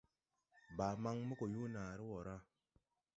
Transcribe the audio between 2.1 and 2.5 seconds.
ra.